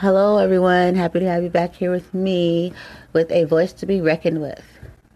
Hello, 0.00 0.36
everyone. 0.36 0.94
Happy 0.94 1.20
to 1.20 1.26
have 1.26 1.42
you 1.42 1.48
back 1.48 1.74
here 1.74 1.90
with 1.90 2.12
me 2.12 2.70
with 3.14 3.30
a 3.32 3.44
voice 3.44 3.72
to 3.72 3.86
be 3.86 4.02
reckoned 4.02 4.42
with 4.42 4.62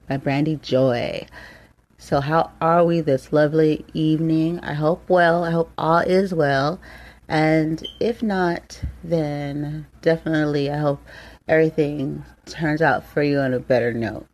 by 0.09 0.17
Brandy 0.17 0.57
Joy. 0.57 1.27
So, 1.99 2.23
how 2.23 2.51
are 2.63 2.83
we 2.83 3.03
this 3.03 3.31
lovely 3.31 3.85
evening? 3.93 4.59
I 4.61 4.73
hope 4.73 5.07
well. 5.07 5.45
I 5.45 5.51
hope 5.51 5.71
all 5.77 5.99
is 5.99 6.33
well. 6.33 6.81
And 7.29 7.87
if 8.01 8.23
not, 8.23 8.81
then 9.05 9.87
definitely 10.01 10.71
I 10.71 10.79
hope 10.79 11.07
everything 11.47 12.25
turns 12.47 12.81
out 12.81 13.05
for 13.05 13.23
you 13.23 13.39
on 13.39 13.53
a 13.53 13.61
better 13.61 13.93
note. 13.93 14.29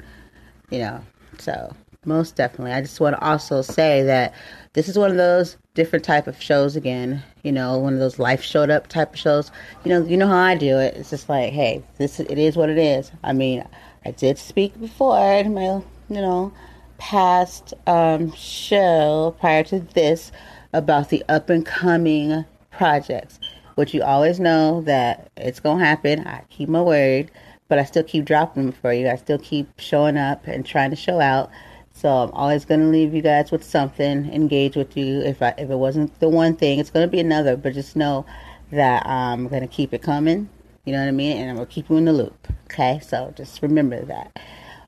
You 0.71 0.79
know, 0.79 1.01
so 1.39 1.75
most 2.05 2.37
definitely. 2.37 2.71
I 2.71 2.83
just 2.83 3.01
want 3.01 3.17
to 3.17 3.25
also 3.25 3.63
say 3.63 4.05
that 4.05 4.33
this 4.75 4.89
is 4.89 4.97
one 4.97 5.11
of 5.11 5.17
those 5.17 5.57
different 5.77 6.05
type 6.05 6.27
of 6.27 6.43
shows 6.43 6.75
again. 6.75 7.23
You 7.45 7.53
know, 7.53 7.79
one 7.79 7.93
of 7.93 8.01
those 8.01 8.19
life 8.19 8.43
showed 8.43 8.71
up 8.71 8.89
type 8.89 9.13
of 9.13 9.19
shows. 9.21 9.53
You 9.85 9.91
know, 9.91 10.05
you 10.05 10.17
know 10.17 10.27
how 10.27 10.39
I 10.39 10.57
do 10.57 10.79
it. 10.79 10.97
It's 10.97 11.11
just 11.11 11.29
like, 11.29 11.53
hey, 11.53 11.84
this 11.98 12.19
it 12.19 12.39
is 12.39 12.57
what 12.57 12.69
it 12.69 12.79
is. 12.79 13.12
I 13.23 13.33
mean, 13.33 13.65
I 14.05 14.11
did 14.11 14.39
speak 14.39 14.79
before 14.81 15.33
in 15.34 15.55
my 15.55 15.83
you 16.09 16.20
know 16.20 16.53
past 16.98 17.75
um, 17.87 18.33
show 18.33 19.37
prior 19.39 19.62
to 19.65 19.81
this 19.81 20.33
about 20.73 21.11
the 21.11 21.23
up 21.29 21.51
and 21.51 21.65
coming 21.65 22.45
projects, 22.73 23.39
which 23.77 23.95
you 23.95 24.03
always 24.03 24.41
know 24.41 24.81
that 24.83 25.31
it's 25.37 25.61
gonna 25.61 25.84
happen. 25.84 26.27
I 26.27 26.43
keep 26.48 26.69
my 26.69 26.81
word, 26.81 27.31
but 27.69 27.79
I 27.79 27.84
still 27.84 28.03
keep 28.03 28.25
dropping 28.25 28.65
them 28.65 28.73
for 28.73 28.93
you. 28.93 29.09
I 29.09 29.17
still 29.17 29.39
keep 29.39 29.69
showing 29.79 30.17
up 30.17 30.47
and 30.47 30.67
trying 30.67 30.91
to 30.91 30.97
show 30.97 31.20
out. 31.20 31.51
So 31.96 32.10
I'm 32.10 32.30
always 32.32 32.66
going 32.66 32.80
to 32.80 32.88
leave 32.88 33.14
you 33.14 33.23
guys 33.23 33.50
with 33.50 33.64
something, 33.64 34.30
engage 34.30 34.77
with 34.77 34.98
you. 34.98 35.23
If 35.23 35.41
I, 35.41 35.55
if 35.56 35.70
it 35.70 35.77
wasn't 35.77 36.20
the 36.20 36.28
one 36.28 36.55
thing, 36.55 36.78
it's 36.78 36.91
going 36.91 37.09
to 37.09 37.10
be 37.10 37.20
another. 37.20 37.56
But 37.56 37.72
just 37.72 37.96
know 37.96 38.27
that 38.70 39.06
I'm 39.06 39.48
going 39.48 39.62
to 39.62 39.66
keep 39.66 39.95
it 39.95 40.02
coming. 40.02 40.50
You 40.84 40.92
know 40.92 41.00
what 41.00 41.09
I 41.09 41.12
mean? 41.12 41.38
And 41.38 41.48
I'm 41.48 41.56
going 41.56 41.66
to 41.66 41.72
keep 41.72 41.88
you 41.88 41.96
in 41.96 42.05
the 42.05 42.12
loop. 42.12 42.48
Okay? 42.64 43.00
So 43.03 43.33
just 43.34 43.62
remember 43.62 44.05
that. 44.05 44.38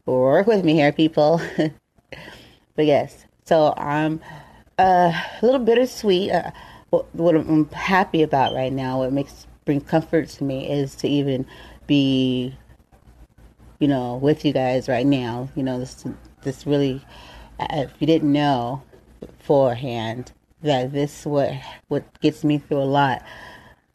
Work 0.04 0.46
with 0.46 0.66
me 0.66 0.74
here, 0.74 0.92
people. 0.92 1.40
but 2.76 2.84
yes, 2.84 3.24
so 3.46 3.72
I'm 3.78 4.20
uh, 4.78 5.10
a 5.12 5.38
little 5.40 5.60
bittersweet. 5.60 6.30
Uh, 6.30 6.50
what, 6.90 7.14
what 7.14 7.34
I'm 7.34 7.70
happy 7.70 8.22
about 8.22 8.54
right 8.54 8.72
now, 8.72 8.98
what 8.98 9.14
makes 9.14 9.46
bring 9.64 9.80
comfort 9.80 10.28
to 10.28 10.44
me, 10.44 10.70
is 10.70 10.94
to 10.96 11.08
even 11.08 11.46
be, 11.86 12.54
you 13.78 13.88
know, 13.88 14.16
with 14.16 14.44
you 14.44 14.52
guys 14.52 14.90
right 14.90 15.06
now. 15.06 15.48
You 15.56 15.62
know, 15.62 15.78
this 15.78 16.04
this 16.42 16.66
really, 16.66 17.04
uh, 17.58 17.66
if 17.70 17.92
you 17.98 18.06
didn't 18.06 18.32
know 18.32 18.82
beforehand, 19.20 20.32
that 20.62 20.92
this 20.92 21.24
what 21.24 21.52
what 21.88 22.20
gets 22.20 22.44
me 22.44 22.58
through 22.58 22.78
a 22.78 22.84
lot 22.84 23.22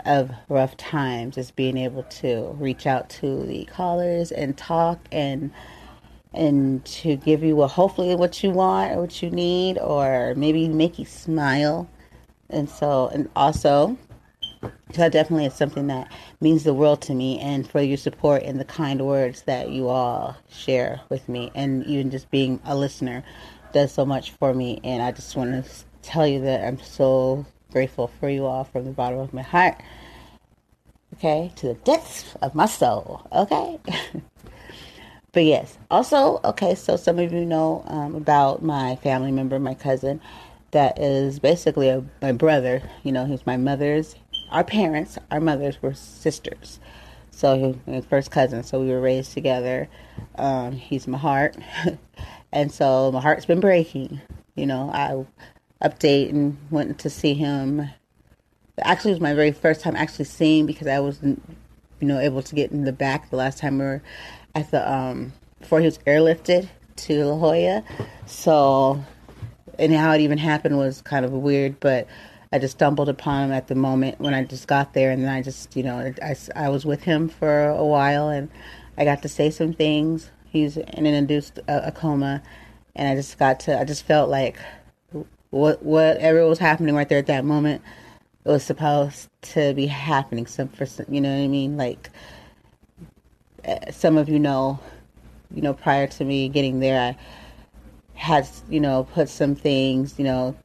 of 0.06 0.32
rough 0.50 0.76
times 0.78 1.38
is 1.38 1.52
being 1.52 1.78
able 1.78 2.04
to 2.04 2.56
reach 2.60 2.86
out 2.86 3.10
to 3.10 3.44
the 3.46 3.66
callers 3.66 4.32
and 4.32 4.58
talk 4.58 5.00
and 5.12 5.52
and 6.34 6.84
to 6.86 7.16
give 7.18 7.44
you 7.44 7.62
a 7.62 7.68
hopefully 7.68 8.16
what 8.16 8.44
you 8.44 8.50
want 8.50 8.92
or 8.92 9.02
what 9.02 9.22
you 9.22 9.30
need 9.30 9.78
or 9.78 10.34
maybe 10.36 10.68
make 10.68 10.98
you 10.98 11.06
smile. 11.06 11.88
And 12.50 12.70
so 12.70 13.10
and 13.10 13.30
also 13.36 13.98
that 14.96 15.12
definitely 15.12 15.46
is 15.46 15.54
something 15.54 15.88
that 15.88 16.12
means 16.42 16.64
the 16.64 16.74
world 16.74 17.02
to 17.02 17.14
me 17.14 17.40
and 17.40 17.70
for 17.70 17.82
your 17.82 17.98
support 17.98 18.44
and 18.44 18.60
the 18.60 18.66
kind 18.66 19.06
words 19.06 19.44
that 19.44 19.70
you 19.70 19.88
all 19.88 20.36
share 20.50 21.02
with 21.10 21.28
me 21.28 21.52
and 21.56 21.86
even 21.86 22.12
just 22.12 22.30
being 22.32 22.60
a 22.66 22.76
listener 22.76 23.24
does 23.74 23.92
so 23.92 24.06
much 24.06 24.32
for 24.32 24.54
me 24.54 24.80
and 24.84 25.02
i 25.02 25.12
just 25.12 25.36
want 25.36 25.52
to 25.52 25.72
tell 26.02 26.28
you 26.28 26.42
that 26.42 26.64
i'm 26.66 26.80
so 26.80 27.46
grateful 27.72 28.08
for 28.20 28.30
you 28.30 28.46
all 28.46 28.64
from 28.64 28.86
the 28.86 28.92
bottom 28.92 29.20
of 29.20 29.34
my 29.34 29.42
heart 29.42 29.82
okay 31.14 31.52
to 31.56 31.68
the 31.68 31.74
depths 31.76 32.36
of 32.42 32.54
my 32.56 32.66
soul 32.66 33.26
okay? 33.32 33.80
But 35.32 35.46
yes 35.46 35.80
also 35.90 36.40
okay 36.46 36.76
so 36.76 36.96
some 36.96 37.18
of 37.18 37.34
you 37.34 37.44
know 37.44 37.84
um, 37.88 38.14
about 38.14 38.62
my 38.62 38.96
family 38.98 39.32
member 39.32 39.58
my 39.58 39.74
cousin 39.74 40.22
that 40.70 41.00
is 41.00 41.40
basically 41.40 41.90
a, 41.90 42.04
my 42.22 42.32
brother 42.32 42.84
you 43.02 43.12
know 43.12 43.26
he's 43.26 43.44
my 43.44 43.58
mother's 43.58 44.16
our 44.54 44.64
parents, 44.64 45.18
our 45.32 45.42
mothers 45.42 45.82
were 45.82 45.94
sisters. 45.94 46.80
So 47.32 47.78
first 48.10 48.32
cousins. 48.32 48.70
So 48.70 48.80
we 48.80 48.90
were 48.90 49.02
raised 49.02 49.34
together. 49.34 49.90
Um, 50.36 50.74
he's 50.74 51.08
my 51.08 51.18
heart, 51.18 51.58
and 52.52 52.72
so 52.72 53.12
my 53.12 53.20
heart's 53.20 53.46
been 53.46 53.60
breaking. 53.60 54.22
You 54.56 54.68
know, 54.68 54.92
I 54.94 55.26
update 55.86 56.30
and 56.30 56.58
went 56.70 57.00
to 57.00 57.10
see 57.10 57.34
him. 57.34 57.90
Actually, 58.80 59.12
it 59.12 59.16
was 59.16 59.22
my 59.22 59.34
very 59.34 59.52
first 59.52 59.82
time 59.82 59.96
actually 59.96 60.26
seeing 60.26 60.66
because 60.68 60.88
I 60.88 61.00
wasn't, 61.00 61.42
you 62.00 62.08
know, 62.08 62.20
able 62.20 62.44
to 62.44 62.56
get 62.56 62.72
in 62.72 62.86
the 62.86 62.94
back 62.94 63.32
the 63.32 63.36
last 63.36 63.58
time 63.58 63.80
we 63.80 63.86
were 63.86 64.04
at 64.54 64.70
the 64.70 64.90
um 64.90 65.34
before 65.60 65.80
he 65.80 65.86
was 65.86 65.98
airlifted 66.00 66.70
to 66.96 67.26
La 67.26 67.36
Jolla. 67.36 67.84
So, 68.28 69.04
and 69.80 69.92
how 69.92 70.14
it 70.14 70.22
even 70.22 70.38
happened 70.38 70.78
was 70.78 71.02
kind 71.02 71.26
of 71.26 71.32
weird, 71.32 71.80
but 71.80 72.08
I 72.54 72.60
just 72.60 72.76
stumbled 72.78 73.10
upon 73.10 73.46
him 73.46 73.52
at 73.52 73.68
the 73.68 73.76
moment 73.76 74.20
when 74.20 74.36
I 74.36 74.44
just 74.44 74.68
got 74.68 74.94
there, 74.94 75.10
and 75.10 75.24
then 75.24 75.30
I 75.30 75.42
just, 75.42 75.76
you 75.76 75.82
know, 75.82 76.14
I, 76.22 76.36
I 76.56 76.70
was 76.70 76.86
with 76.86 77.04
him 77.04 77.28
for 77.28 77.68
a 77.68 77.84
while, 77.84 78.30
and 78.30 78.50
I 78.96 79.06
got 79.06 79.24
to 79.24 79.30
say 79.30 79.50
some 79.50 79.74
things. 79.74 80.30
He's 80.52 80.78
in 80.78 81.08
an 81.08 81.16
induced 81.16 81.58
a, 81.68 81.88
a 81.88 81.92
coma, 81.92 82.44
and 82.96 83.10
I 83.10 83.16
just 83.16 83.40
got 83.40 83.60
to, 83.62 83.80
I 83.80 83.84
just 83.84 84.06
felt 84.06 84.30
like 84.30 84.58
what 85.50 85.84
whatever 85.84 86.48
was 86.48 86.60
happening 86.60 86.96
right 86.96 87.10
there 87.10 87.20
at 87.20 87.28
that 87.28 87.44
moment 87.44 87.82
it 88.46 88.50
was 88.50 88.64
supposed 88.64 89.30
to 89.42 89.74
be 89.74 89.88
happening. 89.88 90.46
Some 90.46 90.68
for 90.68 90.86
some, 90.86 91.06
you 91.10 91.22
know 91.22 91.30
what 91.30 91.44
I 91.44 91.48
mean, 91.48 91.78
like 91.78 92.10
eh, 93.64 93.92
some 93.92 94.18
of 94.18 94.30
you 94.30 94.40
know, 94.40 94.80
you 95.54 95.62
know, 95.62 95.74
prior 95.74 96.08
to 96.08 96.26
me 96.26 96.50
getting 96.50 96.80
there, 96.80 97.00
I 97.00 97.18
had 98.16 98.48
you 98.70 98.80
know 98.80 99.08
put 99.14 99.30
some 99.30 99.56
things, 99.56 100.16
you 100.18 100.26
know, 100.26 100.56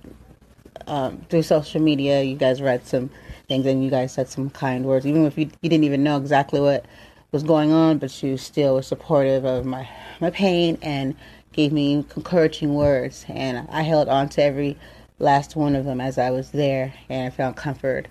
um, 0.88 1.18
through 1.28 1.42
social 1.42 1.80
media, 1.80 2.22
you 2.22 2.36
guys 2.36 2.60
read 2.60 2.86
some 2.86 3.10
things 3.46 3.66
and 3.66 3.84
you 3.84 3.90
guys 3.90 4.12
said 4.12 4.28
some 4.28 4.50
kind 4.50 4.84
words, 4.84 5.06
even 5.06 5.24
if 5.26 5.38
you, 5.38 5.50
you 5.62 5.70
didn't 5.70 5.84
even 5.84 6.02
know 6.02 6.16
exactly 6.16 6.60
what 6.60 6.84
was 7.32 7.42
going 7.42 7.72
on, 7.72 7.98
but 7.98 8.22
you 8.22 8.36
still 8.36 8.74
were 8.74 8.82
supportive 8.82 9.44
of 9.44 9.64
my, 9.64 9.88
my 10.20 10.30
pain 10.30 10.78
and 10.82 11.14
gave 11.52 11.72
me 11.72 11.92
encouraging 11.92 12.74
words. 12.74 13.24
And 13.28 13.68
I 13.70 13.82
held 13.82 14.08
on 14.08 14.28
to 14.30 14.42
every 14.42 14.76
last 15.18 15.56
one 15.56 15.76
of 15.76 15.84
them 15.84 16.00
as 16.00 16.18
I 16.18 16.30
was 16.30 16.50
there, 16.50 16.94
and 17.08 17.26
I 17.26 17.30
found 17.30 17.56
comfort 17.56 18.08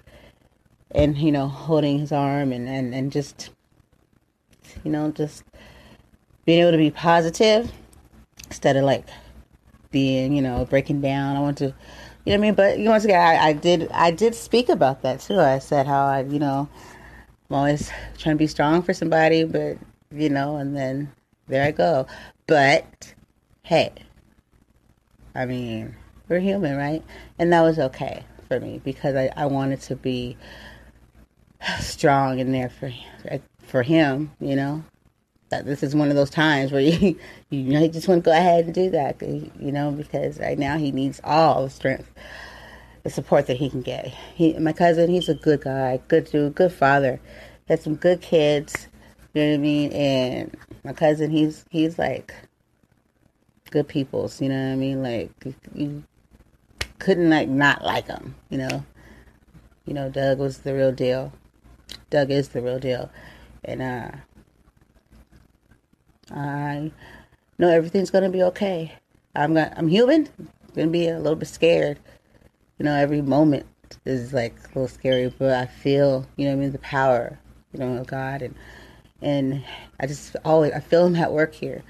and 0.91 1.17
you 1.17 1.31
know 1.31 1.47
holding 1.47 1.99
his 1.99 2.11
arm 2.11 2.51
and, 2.51 2.67
and, 2.67 2.93
and 2.93 3.11
just 3.11 3.49
you 4.83 4.91
know 4.91 5.11
just 5.11 5.43
being 6.45 6.61
able 6.61 6.71
to 6.71 6.77
be 6.77 6.91
positive 6.91 7.71
instead 8.45 8.75
of 8.77 8.83
like 8.83 9.05
being 9.91 10.33
you 10.33 10.41
know 10.41 10.65
breaking 10.65 11.01
down 11.01 11.35
i 11.35 11.39
want 11.39 11.57
to 11.57 11.73
you 12.27 12.33
know 12.33 12.39
what 12.39 12.59
I 12.59 12.75
mean? 12.75 12.85
But 12.85 12.91
once 12.91 13.05
again, 13.05 13.21
I, 13.21 13.47
I 13.47 13.53
did 13.53 13.89
I 13.93 14.11
did 14.11 14.35
speak 14.35 14.67
about 14.67 15.01
that 15.03 15.21
too. 15.21 15.39
I 15.39 15.59
said 15.59 15.87
how 15.87 16.05
I, 16.05 16.23
you 16.23 16.39
know, 16.39 16.67
I'm 17.49 17.55
always 17.55 17.89
trying 18.17 18.35
to 18.35 18.37
be 18.37 18.47
strong 18.47 18.81
for 18.81 18.93
somebody, 18.93 19.45
but 19.45 19.77
you 20.11 20.29
know, 20.29 20.57
and 20.57 20.75
then 20.75 21.09
there 21.47 21.63
I 21.63 21.71
go. 21.71 22.05
But 22.45 23.13
hey, 23.63 23.93
I 25.35 25.45
mean, 25.45 25.95
we're 26.27 26.39
human, 26.39 26.75
right? 26.75 27.01
And 27.39 27.53
that 27.53 27.61
was 27.61 27.79
okay 27.79 28.25
for 28.49 28.59
me 28.59 28.81
because 28.83 29.15
I, 29.15 29.31
I 29.37 29.45
wanted 29.45 29.79
to 29.83 29.95
be 29.95 30.35
strong 31.79 32.39
in 32.39 32.51
there 32.51 32.69
for 32.69 32.91
for 33.67 33.83
him, 33.83 34.33
you 34.41 34.57
know 34.57 34.83
that 35.49 35.65
this 35.65 35.83
is 35.83 35.95
one 35.95 36.09
of 36.09 36.15
those 36.15 36.29
times 36.29 36.71
where 36.71 36.81
you 36.81 37.17
you 37.49 37.63
know 37.63 37.87
just 37.87 38.07
want 38.07 38.23
to 38.23 38.29
go 38.29 38.35
ahead 38.35 38.65
and 38.65 38.73
do 38.73 38.89
that 38.89 39.21
you 39.21 39.71
know 39.71 39.91
because 39.91 40.39
right 40.39 40.57
now 40.57 40.77
he 40.77 40.91
needs 40.91 41.21
all 41.23 41.63
the 41.63 41.69
strength 41.69 42.11
the 43.03 43.09
support 43.13 43.47
that 43.47 43.55
he 43.55 43.69
can 43.69 43.81
get. 43.81 44.07
He 44.35 44.51
my 44.59 44.73
cousin 44.73 45.09
he's 45.09 45.29
a 45.29 45.33
good 45.33 45.61
guy 45.61 46.01
good 46.09 46.25
dude 46.25 46.55
good 46.55 46.73
father. 46.73 47.21
Has 47.69 47.81
some 47.81 47.95
good 47.95 48.21
kids 48.21 48.87
you 49.33 49.43
know 49.43 49.49
what 49.49 49.55
i 49.55 49.57
mean? 49.57 49.91
And 49.93 50.57
my 50.83 50.93
cousin 50.93 51.31
he's 51.31 51.65
he's 51.69 51.97
like 51.97 52.33
good 53.71 53.87
peoples 53.87 54.41
you 54.41 54.49
know 54.49 54.61
what 54.61 54.73
i 54.73 54.75
mean? 54.75 55.03
Like 55.03 55.31
you 55.73 56.03
couldn't 56.99 57.29
like 57.29 57.47
not 57.47 57.83
like 57.83 58.07
him 58.07 58.35
you 58.49 58.57
know? 58.57 58.83
You 59.85 59.93
know 59.93 60.09
doug 60.09 60.39
was 60.39 60.59
the 60.59 60.73
real 60.73 60.91
deal. 60.91 61.31
Doug 62.09 62.29
is 62.29 62.49
the 62.49 62.61
real 62.61 62.79
deal. 62.79 63.09
And 63.63 63.81
uh 63.81 64.11
I 66.31 66.91
know 67.57 67.69
everything's 67.69 68.11
gonna 68.11 68.29
be 68.29 68.43
okay. 68.43 68.93
I'm 69.35 69.53
gonna, 69.53 69.73
I'm 69.75 69.87
human. 69.87 70.29
Gonna 70.75 70.87
be 70.87 71.07
a 71.07 71.17
little 71.17 71.35
bit 71.35 71.47
scared. 71.47 71.99
You 72.77 72.85
know, 72.85 72.93
every 72.93 73.21
moment 73.21 73.65
is 74.05 74.33
like 74.33 74.55
a 74.65 74.67
little 74.67 74.87
scary, 74.87 75.33
but 75.37 75.51
I 75.51 75.65
feel, 75.65 76.25
you 76.35 76.45
know, 76.45 76.53
I 76.53 76.55
mean, 76.55 76.71
the 76.71 76.79
power, 76.79 77.39
you 77.73 77.79
know, 77.79 77.97
of 77.97 78.07
God, 78.07 78.41
and 78.41 78.55
and 79.21 79.63
I 79.99 80.07
just 80.07 80.35
always 80.45 80.73
I 80.73 80.79
feel 80.79 81.05
Him 81.07 81.15
at 81.15 81.31
work 81.31 81.53
here, 81.53 81.83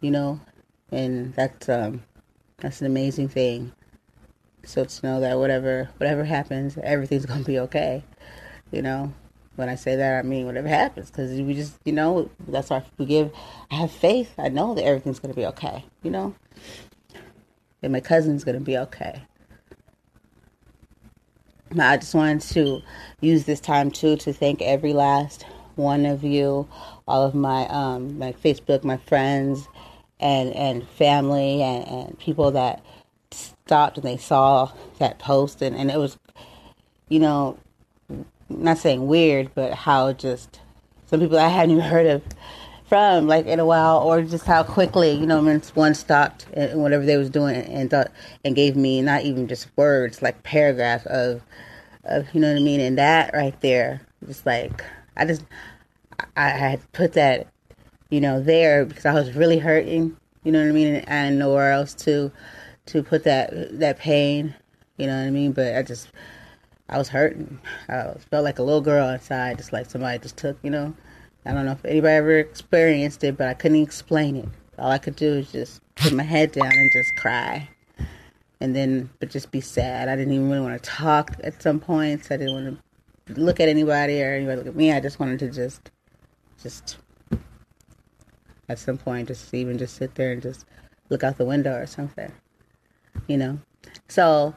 you 0.00 0.10
know, 0.10 0.40
and 0.90 1.34
that's 1.34 1.68
um 1.68 2.02
that's 2.58 2.80
an 2.80 2.86
amazing 2.86 3.28
thing. 3.28 3.72
So 4.64 4.84
to 4.84 5.06
know 5.06 5.20
that 5.20 5.38
whatever 5.38 5.90
whatever 5.96 6.24
happens, 6.24 6.78
everything's 6.82 7.26
gonna 7.26 7.44
be 7.44 7.58
okay, 7.60 8.04
you 8.70 8.82
know, 8.82 9.12
when 9.56 9.68
I 9.68 9.74
say 9.74 9.96
that, 9.96 10.18
I 10.18 10.22
mean 10.22 10.46
whatever 10.46 10.68
happens 10.68 11.10
because 11.10 11.32
we 11.40 11.54
just, 11.54 11.78
you 11.84 11.92
know, 11.92 12.30
that's 12.48 12.70
why 12.70 12.82
we 12.98 13.06
give. 13.06 13.32
I 13.70 13.76
have 13.76 13.90
faith. 13.90 14.32
I 14.38 14.48
know 14.48 14.74
that 14.74 14.84
everything's 14.84 15.18
gonna 15.18 15.34
be 15.34 15.46
okay. 15.46 15.84
You 16.02 16.10
know, 16.10 16.34
and 17.82 17.92
my 17.92 18.00
cousin's 18.00 18.44
gonna 18.44 18.60
be 18.60 18.78
okay. 18.78 19.22
I 21.78 21.96
just 21.98 22.14
wanted 22.14 22.40
to 22.54 22.82
use 23.20 23.44
this 23.44 23.60
time 23.60 23.90
too 23.90 24.16
to 24.16 24.32
thank 24.32 24.60
every 24.60 24.92
last 24.92 25.44
one 25.76 26.04
of 26.04 26.24
you, 26.24 26.68
all 27.06 27.22
of 27.22 27.34
my 27.34 27.66
um, 27.68 28.18
my 28.18 28.32
Facebook, 28.32 28.82
my 28.82 28.96
friends, 28.96 29.68
and 30.18 30.52
and 30.54 30.86
family, 30.88 31.62
and, 31.62 31.86
and 31.86 32.18
people 32.18 32.50
that 32.52 32.84
stopped 33.30 33.98
and 33.98 34.06
they 34.06 34.16
saw 34.16 34.72
that 34.98 35.18
post, 35.18 35.62
and, 35.62 35.76
and 35.76 35.90
it 35.90 35.98
was, 35.98 36.18
you 37.08 37.20
know, 37.20 37.56
not 38.50 38.78
saying 38.78 39.06
weird, 39.06 39.54
but 39.54 39.72
how 39.72 40.12
just 40.12 40.60
some 41.06 41.20
people 41.20 41.38
I 41.38 41.48
hadn't 41.48 41.72
even 41.72 41.84
heard 41.84 42.06
of 42.06 42.22
from 42.86 43.28
like 43.28 43.46
in 43.46 43.60
a 43.60 43.64
while, 43.64 43.98
or 43.98 44.22
just 44.22 44.46
how 44.46 44.62
quickly 44.64 45.12
you 45.12 45.26
know 45.26 45.42
one 45.74 45.94
stopped 45.94 46.46
and 46.52 46.82
whatever 46.82 47.04
they 47.06 47.16
was 47.16 47.30
doing 47.30 47.56
and 47.56 47.88
thought 47.90 48.10
and 48.44 48.56
gave 48.56 48.76
me 48.76 49.00
not 49.00 49.22
even 49.22 49.46
just 49.46 49.68
words 49.76 50.22
like 50.22 50.42
paragraph 50.42 51.06
of 51.06 51.40
of 52.04 52.26
you 52.34 52.40
know 52.40 52.48
what 52.48 52.60
I 52.60 52.64
mean, 52.64 52.80
and 52.80 52.98
that 52.98 53.32
right 53.32 53.58
there, 53.60 54.00
just 54.26 54.44
like 54.44 54.84
I 55.16 55.24
just 55.24 55.44
I 56.36 56.48
had 56.48 56.92
put 56.92 57.12
that 57.14 57.46
you 58.10 58.20
know 58.20 58.42
there 58.42 58.84
because 58.84 59.06
I 59.06 59.14
was 59.14 59.34
really 59.34 59.58
hurting, 59.58 60.16
you 60.42 60.52
know 60.52 60.60
what 60.60 60.68
I 60.68 60.72
mean, 60.72 60.94
and 60.96 61.08
had 61.08 61.32
nowhere 61.34 61.72
else 61.72 61.94
to 61.94 62.32
to 62.86 63.02
put 63.02 63.24
that 63.24 63.78
that 63.78 63.98
pain, 63.98 64.54
you 64.96 65.06
know 65.06 65.16
what 65.16 65.26
I 65.26 65.30
mean, 65.30 65.52
but 65.52 65.76
I 65.76 65.82
just 65.82 66.08
I 66.90 66.98
was 66.98 67.08
hurting. 67.08 67.60
I 67.88 68.14
felt 68.30 68.42
like 68.42 68.58
a 68.58 68.64
little 68.64 68.80
girl 68.80 69.08
inside, 69.08 69.58
just 69.58 69.72
like 69.72 69.88
somebody 69.88 70.18
just 70.18 70.36
took, 70.36 70.58
you 70.62 70.70
know. 70.70 70.92
I 71.46 71.52
don't 71.52 71.64
know 71.64 71.72
if 71.72 71.84
anybody 71.84 72.14
ever 72.14 72.38
experienced 72.38 73.22
it, 73.22 73.36
but 73.36 73.46
I 73.46 73.54
couldn't 73.54 73.80
explain 73.80 74.34
it. 74.34 74.48
All 74.76 74.90
I 74.90 74.98
could 74.98 75.14
do 75.14 75.36
was 75.36 75.52
just 75.52 75.80
put 75.94 76.12
my 76.12 76.24
head 76.24 76.50
down 76.50 76.66
and 76.66 76.90
just 76.92 77.14
cry. 77.14 77.68
And 78.60 78.74
then, 78.74 79.08
but 79.20 79.30
just 79.30 79.52
be 79.52 79.60
sad. 79.60 80.08
I 80.08 80.16
didn't 80.16 80.34
even 80.34 80.50
really 80.50 80.62
want 80.62 80.82
to 80.82 80.90
talk 80.90 81.36
at 81.44 81.62
some 81.62 81.78
points. 81.78 82.30
I 82.30 82.36
didn't 82.36 82.54
want 82.54 82.80
to 83.28 83.40
look 83.40 83.60
at 83.60 83.68
anybody 83.68 84.20
or 84.20 84.34
anybody 84.34 84.56
look 84.56 84.66
at 84.66 84.76
me. 84.76 84.92
I 84.92 84.98
just 84.98 85.20
wanted 85.20 85.38
to 85.38 85.50
just, 85.50 85.92
just, 86.60 86.96
at 88.68 88.80
some 88.80 88.98
point, 88.98 89.28
just 89.28 89.54
even 89.54 89.78
just 89.78 89.94
sit 89.94 90.16
there 90.16 90.32
and 90.32 90.42
just 90.42 90.66
look 91.08 91.22
out 91.22 91.38
the 91.38 91.44
window 91.44 91.74
or 91.74 91.86
something, 91.86 92.32
you 93.28 93.36
know. 93.36 93.60
So, 94.08 94.54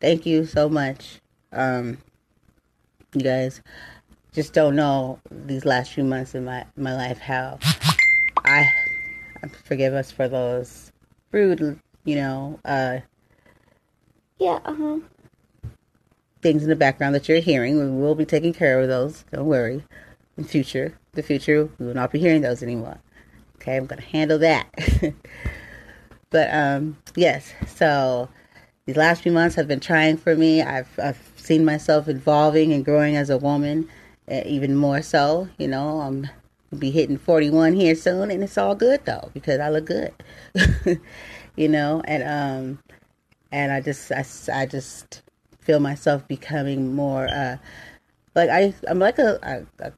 thank 0.00 0.26
you 0.26 0.44
so 0.44 0.68
much 0.68 1.20
um, 1.56 1.98
you 3.14 3.22
guys 3.22 3.60
just 4.32 4.52
don't 4.52 4.76
know 4.76 5.18
these 5.30 5.64
last 5.64 5.92
few 5.92 6.04
months 6.04 6.34
in 6.34 6.44
my 6.44 6.64
my 6.76 6.94
life 6.94 7.18
how 7.18 7.58
I, 8.44 8.70
I 9.42 9.48
forgive 9.64 9.94
us 9.94 10.10
for 10.12 10.28
those 10.28 10.92
rude, 11.32 11.80
you 12.04 12.16
know, 12.16 12.60
uh, 12.64 13.00
yeah, 14.38 14.60
uh-huh. 14.64 14.98
things 16.42 16.62
in 16.62 16.68
the 16.68 16.76
background 16.76 17.14
that 17.14 17.28
you're 17.28 17.40
hearing. 17.40 17.78
We 17.78 18.02
will 18.02 18.14
be 18.14 18.24
taking 18.24 18.52
care 18.52 18.80
of 18.80 18.88
those. 18.88 19.24
Don't 19.32 19.46
worry. 19.46 19.82
In 20.36 20.44
future, 20.44 20.98
the 21.12 21.22
future, 21.22 21.68
we 21.78 21.86
will 21.86 21.94
not 21.94 22.12
be 22.12 22.18
hearing 22.18 22.42
those 22.42 22.62
anymore. 22.62 22.98
Okay, 23.56 23.76
I'm 23.76 23.86
gonna 23.86 24.02
handle 24.02 24.38
that. 24.38 24.68
but 26.30 26.48
um, 26.52 26.98
yes, 27.14 27.52
so 27.66 28.28
these 28.86 28.96
last 28.96 29.22
few 29.22 29.32
months 29.32 29.56
have 29.56 29.66
been 29.66 29.80
trying 29.80 30.16
for 30.16 30.36
me. 30.36 30.62
I've, 30.62 30.88
I've 31.02 31.32
seen 31.36 31.64
myself 31.64 32.08
evolving 32.08 32.72
and 32.72 32.84
growing 32.84 33.16
as 33.16 33.30
a 33.30 33.36
woman, 33.36 33.88
uh, 34.30 34.42
even 34.46 34.76
more 34.76 35.02
so. 35.02 35.48
You 35.58 35.66
know, 35.68 36.00
I'm 36.00 36.28
be 36.78 36.90
hitting 36.90 37.18
41 37.18 37.74
here 37.74 37.96
soon, 37.96 38.30
and 38.30 38.42
it's 38.42 38.56
all 38.56 38.74
good 38.74 39.04
though 39.04 39.30
because 39.34 39.58
I 39.58 39.70
look 39.70 39.86
good. 39.86 40.14
you 41.56 41.68
know, 41.68 42.00
and 42.04 42.22
um, 42.22 42.78
and 43.50 43.72
I 43.72 43.80
just 43.80 44.12
I, 44.12 44.24
I 44.52 44.66
just 44.66 45.22
feel 45.60 45.80
myself 45.80 46.26
becoming 46.28 46.94
more 46.94 47.26
uh, 47.26 47.56
like 48.36 48.50
I 48.50 48.72
I'm 48.88 49.00
like 49.00 49.18
a, 49.18 49.38
a, 49.42 49.86
a 49.86 49.92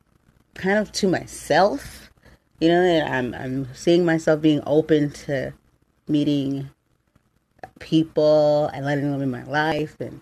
kind 0.54 0.78
of 0.78 0.92
to 0.92 1.08
myself. 1.08 2.10
You 2.58 2.68
know, 2.68 3.04
I'm 3.06 3.34
I'm 3.34 3.74
seeing 3.74 4.04
myself 4.04 4.40
being 4.40 4.62
open 4.66 5.10
to 5.10 5.52
meeting 6.08 6.70
people 7.78 8.66
and 8.74 8.84
letting 8.84 9.10
them 9.10 9.22
in 9.22 9.30
my 9.30 9.44
life 9.44 9.96
and 10.00 10.20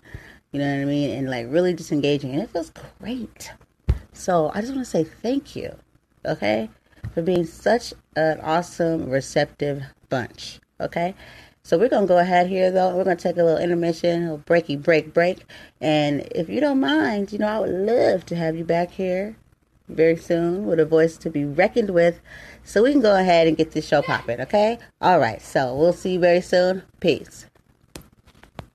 you 0.51 0.59
know 0.59 0.65
what 0.65 0.81
I 0.81 0.85
mean 0.85 1.11
and 1.11 1.29
like 1.29 1.47
really 1.49 1.73
just 1.73 1.91
engaging 1.91 2.33
and 2.33 2.41
it 2.41 2.49
feels 2.49 2.71
great. 2.99 3.51
So 4.13 4.51
I 4.53 4.61
just 4.61 4.73
want 4.73 4.85
to 4.85 4.89
say 4.89 5.03
thank 5.03 5.55
you, 5.55 5.75
okay, 6.25 6.69
for 7.13 7.21
being 7.21 7.45
such 7.45 7.93
an 8.15 8.39
awesome, 8.41 9.09
receptive 9.09 9.83
bunch. 10.09 10.59
Okay, 10.79 11.15
so 11.63 11.77
we're 11.77 11.89
gonna 11.89 12.07
go 12.07 12.17
ahead 12.17 12.47
here 12.47 12.71
though. 12.71 12.95
We're 12.95 13.03
gonna 13.03 13.15
take 13.15 13.37
a 13.37 13.43
little 13.43 13.59
intermission, 13.59 14.23
a 14.23 14.33
little 14.33 14.37
breaky 14.39 14.81
break 14.81 15.13
break, 15.13 15.45
and 15.81 16.21
if 16.33 16.49
you 16.49 16.59
don't 16.59 16.79
mind, 16.79 17.31
you 17.31 17.39
know 17.39 17.47
I 17.47 17.59
would 17.59 17.69
love 17.69 18.25
to 18.27 18.35
have 18.35 18.55
you 18.55 18.63
back 18.63 18.91
here 18.91 19.35
very 19.87 20.15
soon 20.15 20.65
with 20.65 20.79
a 20.79 20.85
voice 20.85 21.17
to 21.17 21.29
be 21.29 21.45
reckoned 21.45 21.91
with 21.91 22.19
so 22.63 22.83
we 22.83 22.91
can 22.91 23.01
go 23.01 23.15
ahead 23.15 23.47
and 23.47 23.57
get 23.57 23.71
this 23.71 23.87
show 23.87 24.01
popping, 24.01 24.41
okay? 24.41 24.77
All 25.01 25.19
right, 25.19 25.41
so 25.41 25.75
we'll 25.75 25.93
see 25.93 26.13
you 26.13 26.19
very 26.19 26.41
soon. 26.41 26.83
Peace. 26.99 27.45